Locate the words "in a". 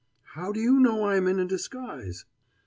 1.27-1.45